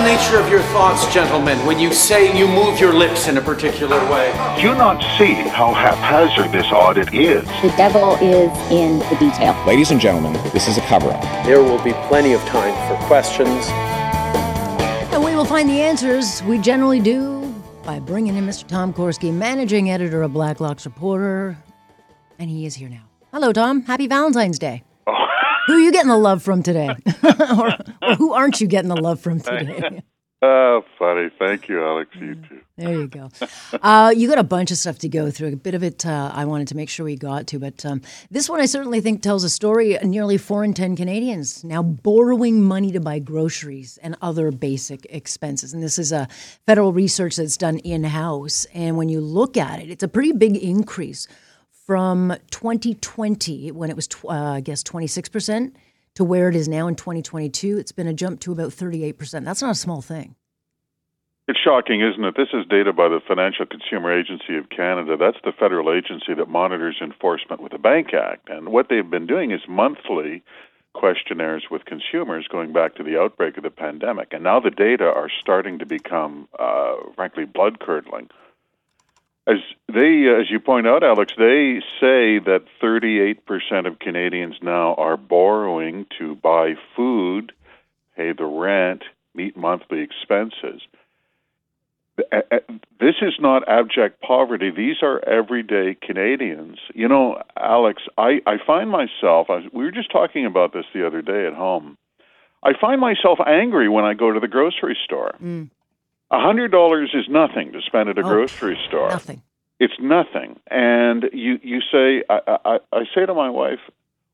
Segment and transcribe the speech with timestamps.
[0.00, 3.40] the nature of your thoughts, gentlemen, when you say you move your lips in a
[3.40, 4.32] particular way?
[4.56, 7.44] Do you not see how haphazard this audit is?
[7.60, 9.52] The devil is in the detail.
[9.66, 11.22] Ladies and gentlemen, this is a cover up.
[11.44, 13.66] There will be plenty of time for questions.
[15.12, 16.42] And we will find the answers.
[16.44, 17.52] We generally do
[17.84, 18.66] by bringing in Mr.
[18.66, 21.58] Tom Korski, managing editor of Blacklock's Reporter.
[22.38, 23.02] And he is here now.
[23.32, 23.82] Hello, Tom.
[23.82, 24.82] Happy Valentine's Day.
[25.70, 26.96] Who are you getting the love from today?
[27.22, 30.02] or, or who aren't you getting the love from today?
[30.42, 31.28] Oh, funny.
[31.38, 32.10] Thank you, Alex.
[32.16, 32.60] You too.
[32.76, 33.28] There you go.
[33.80, 35.52] Uh, you got a bunch of stuff to go through.
[35.52, 38.00] A bit of it uh, I wanted to make sure we got to, but um,
[38.32, 39.96] this one I certainly think tells a story.
[40.02, 45.72] Nearly four in 10 Canadians now borrowing money to buy groceries and other basic expenses.
[45.72, 46.26] And this is a
[46.66, 48.66] federal research that's done in house.
[48.74, 51.28] And when you look at it, it's a pretty big increase
[51.90, 55.72] from 2020, when it was, uh, I guess, 26%,
[56.14, 57.78] to where it is now in 2022.
[57.78, 59.44] It's been a jump to about 38%.
[59.44, 60.36] That's not a small thing.
[61.48, 62.36] It's shocking, isn't it?
[62.36, 65.16] This is data by the Financial Consumer Agency of Canada.
[65.16, 68.48] That's the federal agency that monitors enforcement with the Bank Act.
[68.48, 70.44] And what they've been doing is monthly
[70.92, 74.28] questionnaires with consumers going back to the outbreak of the pandemic.
[74.30, 78.30] And now the data are starting to become, uh, frankly, blood curdling.
[79.46, 79.56] As
[79.88, 86.06] they, as you point out, Alex, they say that 38% of Canadians now are borrowing
[86.18, 87.52] to buy food,
[88.16, 89.02] pay the rent,
[89.34, 90.82] meet monthly expenses.
[93.00, 94.70] This is not abject poverty.
[94.70, 96.78] These are everyday Canadians.
[96.94, 101.06] You know, Alex, I, I find myself, I, we were just talking about this the
[101.06, 101.96] other day at home.
[102.62, 105.34] I find myself angry when I go to the grocery store.
[105.42, 105.70] Mm.
[106.30, 109.08] A hundred dollars is nothing to spend at a Oh, grocery store.
[109.10, 109.42] Nothing.
[109.80, 110.58] It's nothing.
[110.70, 113.80] And you you say I, I I say to my wife,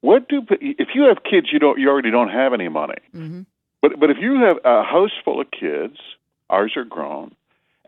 [0.00, 2.98] what do if you have kids you don't you already don't have any money.
[3.12, 3.42] hmm
[3.80, 5.96] But but if you have a house full of kids,
[6.50, 7.34] ours are grown,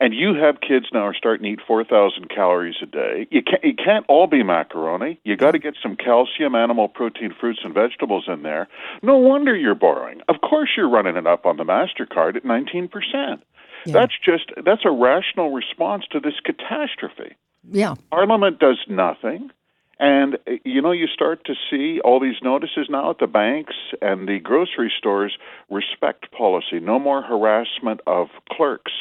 [0.01, 3.27] and you have kids now are starting to eat four thousand calories a day.
[3.31, 5.21] You can't you can't all be macaroni.
[5.25, 8.67] You got to get some calcium, animal protein, fruits and vegetables in there.
[9.03, 10.23] No wonder you're borrowing.
[10.29, 13.43] Of course you're running it up on the Mastercard at nineteen percent.
[13.87, 13.93] Yeah.
[13.93, 17.37] That's just that's a rational response to this catastrophe.
[17.71, 17.95] Yeah.
[18.11, 19.51] Parliament does nothing.
[19.99, 23.75] And uh, you know, you start to see all these notices now at the banks
[24.01, 25.37] and the grocery stores
[25.71, 28.93] respect policy, no more harassment of clerks.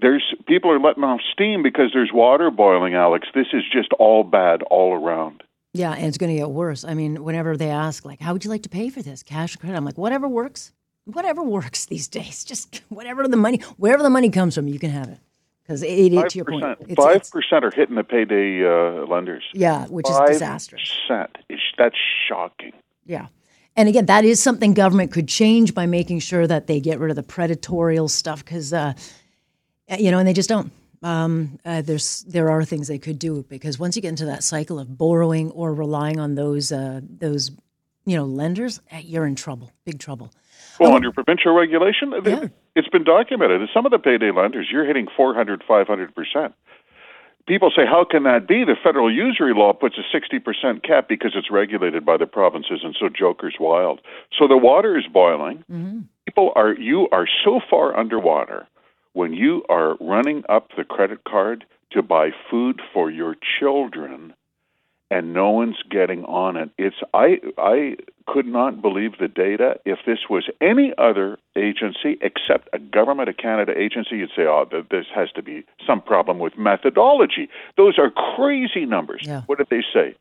[0.00, 3.28] There's people are letting off steam because there's water boiling, Alex.
[3.34, 5.42] This is just all bad all around.
[5.72, 6.84] Yeah, and it's going to get worse.
[6.84, 9.24] I mean, whenever they ask, like, how would you like to pay for this?
[9.24, 9.76] Cash or credit?
[9.76, 10.72] I'm like, whatever works.
[11.06, 12.44] Whatever works these days.
[12.44, 15.18] Just whatever the money, wherever the money comes from, you can have it.
[15.62, 16.62] Because it, it, to your point,
[16.94, 19.44] five percent are hitting the payday uh, lenders.
[19.54, 20.94] yeah, which is Five disastrous.
[21.08, 21.38] percent.
[21.48, 21.96] Is that's
[22.28, 22.72] shocking.
[23.06, 23.28] Yeah.
[23.76, 27.10] And again, that is something government could change by making sure that they get rid
[27.10, 28.92] of the predatorial stuff because, uh,
[29.98, 30.70] you know, and they just don't.
[31.02, 34.42] Um, uh, there's there are things they could do because once you get into that
[34.44, 37.50] cycle of borrowing or relying on those uh, those
[38.04, 40.30] you know lenders, eh, you're in trouble, big trouble.
[40.78, 42.48] Well, under provincial regulation, Yeah.
[42.74, 43.68] it's been documented.
[43.72, 46.52] Some of the payday lenders, you're hitting 400, 500%.
[47.46, 48.64] People say, how can that be?
[48.64, 52.96] The federal usury law puts a 60% cap because it's regulated by the provinces, and
[52.98, 54.00] so joker's wild.
[54.38, 55.62] So the water is boiling.
[56.26, 58.66] People are, you are so far underwater
[59.12, 64.32] when you are running up the credit card to buy food for your children
[65.14, 66.70] and no one's getting on it.
[66.76, 69.78] It's I I could not believe the data.
[69.84, 74.64] If this was any other agency except a government of Canada agency, you'd say, "Oh,
[74.68, 79.22] th- this has to be some problem with methodology." Those are crazy numbers.
[79.24, 79.42] Yeah.
[79.46, 80.16] What did they say?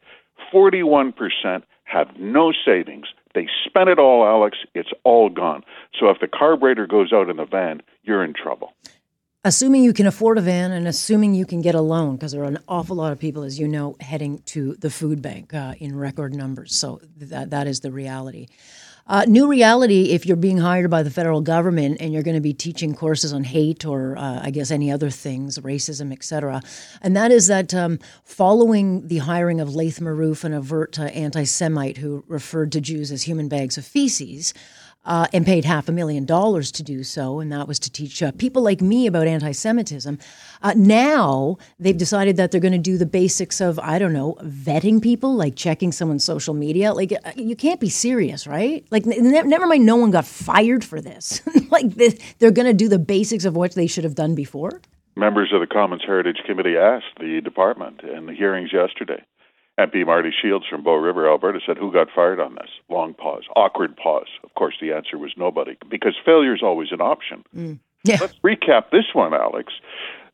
[0.51, 3.07] Forty-one percent have no savings.
[3.33, 4.59] They spent it all, Alex.
[4.75, 5.63] It's all gone.
[5.99, 8.73] So if the carburetor goes out in the van, you're in trouble.
[9.45, 12.43] Assuming you can afford a van and assuming you can get a loan, because there
[12.43, 15.73] are an awful lot of people, as you know, heading to the food bank uh,
[15.79, 16.73] in record numbers.
[16.73, 18.47] So that, that is the reality.
[19.05, 22.41] Uh, new reality if you're being hired by the federal government and you're going to
[22.41, 26.61] be teaching courses on hate or uh, I guess any other things, racism, etc.
[27.01, 31.97] And that is that um, following the hiring of Laith Marouf, an overt uh, anti-Semite
[31.97, 34.53] who referred to Jews as human bags of feces,
[35.05, 38.23] uh, and paid half a million dollars to do so, and that was to teach
[38.23, 40.17] uh, people like me about anti Semitism.
[40.61, 44.37] Uh, now they've decided that they're going to do the basics of, I don't know,
[44.41, 46.93] vetting people, like checking someone's social media.
[46.93, 48.85] Like, uh, you can't be serious, right?
[48.91, 51.41] Like, ne- never mind, no one got fired for this.
[51.69, 54.81] like, this, they're going to do the basics of what they should have done before.
[55.15, 59.23] members of the Commons Heritage Committee asked the department in the hearings yesterday.
[59.79, 62.69] MP Marty Shields from Bow River, Alberta said, Who got fired on this?
[62.89, 64.27] Long pause, awkward pause.
[64.43, 67.43] Of course, the answer was nobody because failure is always an option.
[67.55, 67.79] Mm.
[68.03, 68.17] Yeah.
[68.21, 69.73] Let's recap this one, Alex.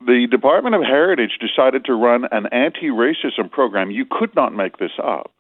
[0.02, 3.92] The Department of Heritage decided to run an anti racism program.
[3.92, 5.32] You could not make this up.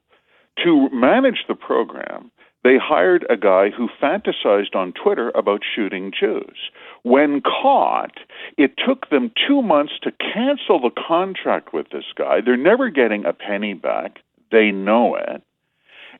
[0.63, 2.31] To manage the program,
[2.63, 6.69] they hired a guy who fantasized on Twitter about shooting Jews.
[7.03, 8.17] When caught,
[8.57, 12.41] it took them two months to cancel the contract with this guy.
[12.41, 14.19] They're never getting a penny back.
[14.51, 15.41] They know it.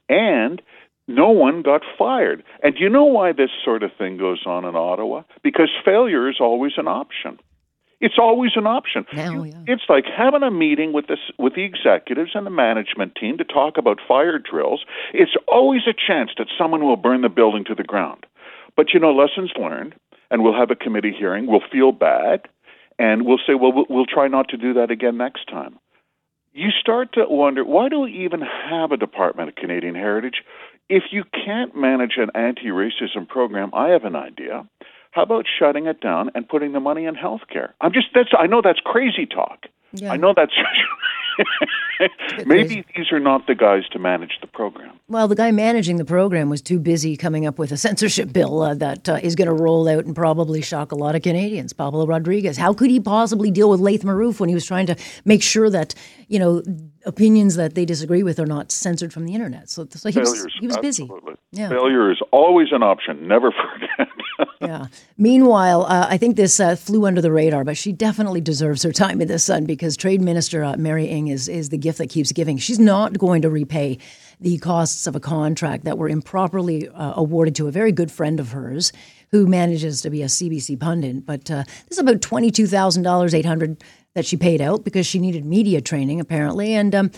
[0.07, 0.61] And
[1.07, 2.43] no one got fired.
[2.63, 5.23] And you know why this sort of thing goes on in Ottawa?
[5.43, 7.39] Because failure is always an option.
[8.01, 9.05] It's always an option.
[9.13, 9.53] Now, yeah.
[9.67, 13.43] It's like having a meeting with this with the executives and the management team to
[13.43, 14.85] talk about fire drills.
[15.13, 18.25] It's always a chance that someone will burn the building to the ground.
[18.77, 19.95] But you know, lessons learned,
[20.31, 21.47] and we'll have a committee hearing.
[21.47, 22.47] We'll feel bad,
[22.97, 25.77] and we'll say, well, we'll, we'll try not to do that again next time.
[26.53, 30.41] You start to wonder why do we even have a Department of Canadian Heritage?
[30.89, 34.67] If you can't manage an anti-racism program, I have an idea.
[35.11, 37.73] How about shutting it down and putting the money in healthcare?
[37.81, 39.65] I'm just that's I know that's crazy talk.
[39.91, 40.11] Yeah.
[40.11, 40.53] I know that's
[42.45, 44.99] maybe these are not the guys to manage the program.
[45.07, 48.61] Well, the guy managing the program was too busy coming up with a censorship bill
[48.61, 51.73] uh, that uh, is going to roll out and probably shock a lot of Canadians.
[51.73, 52.57] Pablo Rodriguez.
[52.57, 54.95] How could he possibly deal with Laith Marouf when he was trying to
[55.25, 55.95] make sure that
[56.27, 56.63] you know
[57.05, 59.69] opinions that they disagree with are not censored from the internet?
[59.69, 61.03] So, so he was he was busy.
[61.03, 61.35] absolutely.
[61.51, 61.69] Yeah.
[61.69, 63.27] Failure is always an option.
[63.27, 64.07] Never forget.
[64.61, 64.87] Yeah.
[65.17, 68.91] Meanwhile, uh, I think this uh, flew under the radar, but she definitely deserves her
[68.91, 72.31] time in the sun because Trade Minister uh, Mary Is is the gift that keeps
[72.31, 72.57] giving.
[72.57, 73.99] She's not going to repay
[74.39, 78.39] the costs of a contract that were improperly uh, awarded to a very good friend
[78.39, 78.93] of hers
[79.31, 81.25] who manages to be a CBC pundit.
[81.25, 83.83] But uh, this is about twenty two thousand dollars, eight hundred
[84.15, 87.11] that she paid out because she needed media training apparently, and um,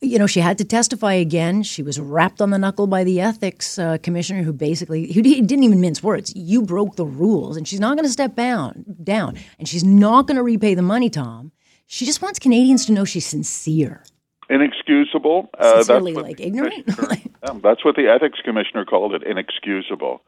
[0.00, 1.62] you know she had to testify again.
[1.62, 5.64] She was wrapped on the knuckle by the ethics uh, commissioner, who basically who didn't
[5.64, 6.32] even mince words.
[6.36, 8.84] You broke the rules, and she's not going to step down.
[9.02, 11.52] Down, and she's not going to repay the money, Tom.
[11.86, 14.02] She just wants Canadians to know she's sincere.
[14.50, 15.50] Inexcusable.
[15.58, 16.84] Uh, that's Sincerely, what like, the ignorant?
[17.42, 19.22] yeah, that's what the ethics commissioner called it.
[19.22, 20.22] Inexcusable.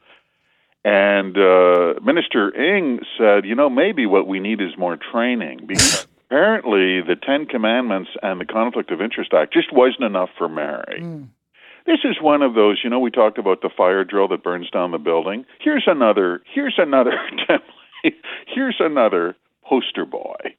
[0.83, 6.07] And uh, Minister Ng said, you know, maybe what we need is more training because
[6.25, 11.01] apparently the Ten Commandments and the Conflict of Interest Act just wasn't enough for Mary.
[11.85, 14.69] This is one of those, you know, we talked about the fire drill that burns
[14.69, 15.45] down the building.
[15.59, 17.13] Here's another, here's another.
[18.45, 20.55] Here's another poster boy.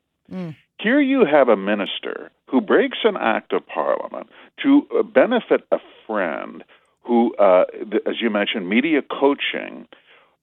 [0.80, 4.28] Here you have a minister who breaks an act of parliament
[4.62, 6.62] to uh, benefit a friend
[7.02, 7.64] who, uh,
[8.06, 9.88] as you mentioned, media coaching.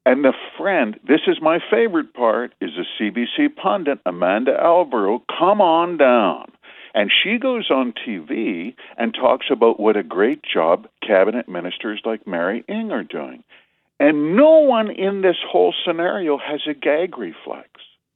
[0.05, 5.23] And the friend, this is my favorite part, is a CBC pundit, Amanda Alvaro.
[5.39, 6.51] Come on down.
[6.93, 12.27] And she goes on TV and talks about what a great job cabinet ministers like
[12.27, 13.43] Mary Ng are doing.
[14.01, 17.69] And no one in this whole scenario has a gag reflex.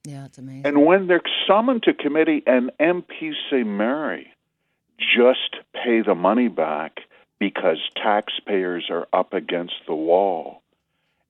[0.09, 0.65] Yeah, it's amazing.
[0.65, 4.33] And when they're summoned to committee and MPs say, Mary,
[4.97, 7.01] just pay the money back
[7.37, 10.63] because taxpayers are up against the wall.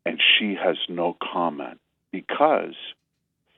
[0.05, 1.81] And she has no comment
[2.11, 2.75] because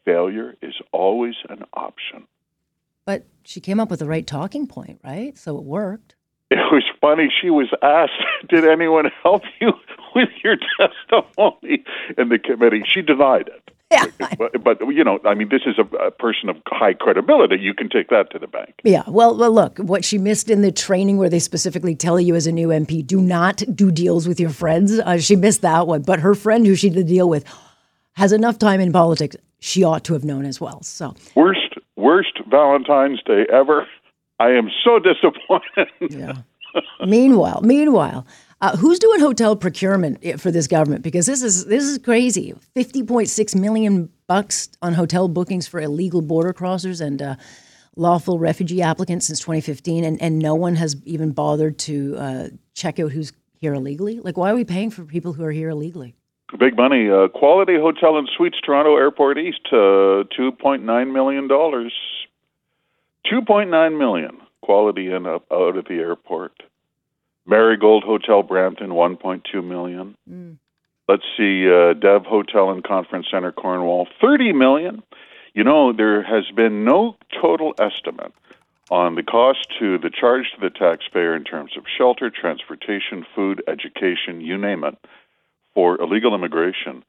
[0.05, 2.25] failure is always an option.
[3.05, 5.37] But she came up with the right talking point, right?
[5.37, 6.15] So it worked.
[6.49, 7.31] It was funny.
[7.41, 9.73] She was asked, Did anyone help you
[10.15, 11.83] with your testimony
[12.17, 12.81] in the committee?
[12.87, 13.71] She denied it.
[13.97, 14.05] Yeah.
[14.37, 17.57] But, but you know, I mean, this is a, a person of high credibility.
[17.59, 18.75] You can take that to the bank.
[18.83, 19.03] Yeah.
[19.07, 22.47] Well, well, look, what she missed in the training where they specifically tell you as
[22.47, 24.97] a new MP, do not do deals with your friends.
[24.97, 26.03] Uh, she missed that one.
[26.03, 27.43] But her friend who she did deal with
[28.13, 29.35] has enough time in politics.
[29.59, 30.81] She ought to have known as well.
[30.83, 33.87] So, Worst, worst Valentine's Day ever.
[34.39, 35.89] I am so disappointed.
[36.09, 36.33] yeah.
[37.05, 38.25] meanwhile, meanwhile,
[38.61, 41.03] uh, who's doing hotel procurement for this government?
[41.03, 42.53] Because this is this is crazy.
[42.73, 47.35] Fifty point six million bucks on hotel bookings for illegal border crossers and uh,
[47.95, 52.99] lawful refugee applicants since 2015, and, and no one has even bothered to uh, check
[52.99, 54.19] out who's here illegally.
[54.19, 56.15] Like, why are we paying for people who are here illegally?
[56.59, 57.09] Big money.
[57.09, 61.93] Uh, Quality Hotel and Suites, Toronto Airport East, uh, two point nine million dollars.
[63.29, 64.37] Two point nine million.
[64.61, 66.51] Quality in up out of the airport.
[67.45, 70.15] Marigold Hotel Brampton, one point two million.
[71.07, 75.03] Let's see, uh, Dev Hotel and Conference Center Cornwall, thirty million.
[75.53, 78.31] You know, there has been no total estimate
[78.89, 83.61] on the cost to the charge to the taxpayer in terms of shelter, transportation, food,
[83.67, 84.97] education, you name it,
[85.73, 87.03] for illegal immigration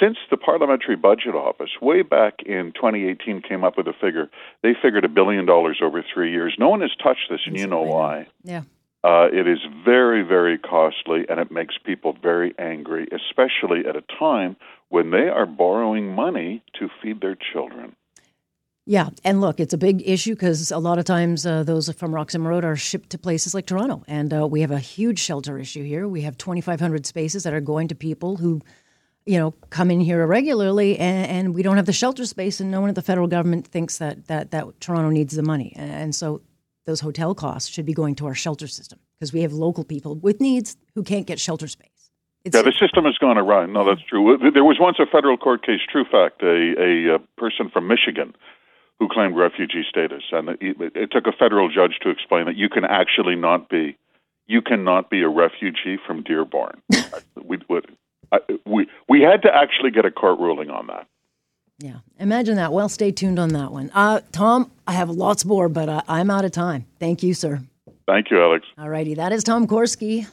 [0.00, 4.28] since the Parliamentary Budget Office, way back in 2018, came up with a figure,
[4.62, 6.54] they figured a billion dollars over three years.
[6.58, 8.26] No one has touched this, and you know why.
[8.42, 8.62] Yeah.
[9.02, 14.04] Uh, it is very, very costly, and it makes people very angry, especially at a
[14.18, 14.56] time
[14.90, 17.96] when they are borrowing money to feed their children.
[18.86, 22.14] Yeah, and look, it's a big issue because a lot of times uh, those from
[22.14, 25.58] Roxham Road are shipped to places like Toronto, and uh, we have a huge shelter
[25.58, 26.08] issue here.
[26.08, 28.60] We have 2,500 spaces that are going to people who,
[29.24, 32.70] you know, come in here irregularly, and, and, we don't have the shelter space, and
[32.70, 35.90] no one at the federal government thinks that that that Toronto needs the money, and,
[35.90, 36.40] and so
[36.86, 40.16] those hotel costs should be going to our shelter system because we have local people
[40.16, 42.10] with needs who can't get shelter space.
[42.44, 43.66] It's yeah, the system has gone awry.
[43.66, 44.38] No, that's true.
[44.54, 48.34] There was once a federal court case, true fact, a, a, person from Michigan
[48.98, 52.68] who claimed refugee status, and it, it took a federal judge to explain that you
[52.70, 53.96] can actually not be,
[54.46, 56.80] you cannot be a refugee from Dearborn.
[57.44, 57.58] we,
[58.64, 61.06] we we had to actually get a court ruling on that.
[62.20, 62.70] Imagine that.
[62.72, 63.90] Well, stay tuned on that one.
[63.94, 66.84] Uh, Tom, I have lots more, but uh, I'm out of time.
[66.98, 67.60] Thank you, sir.
[68.06, 68.66] Thank you, Alex.
[68.76, 70.26] All righty, that is Tom Korski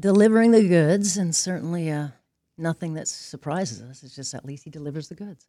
[0.00, 2.08] delivering the goods, and certainly uh,
[2.56, 4.02] nothing that surprises us.
[4.02, 5.46] It's just at least he delivers the goods.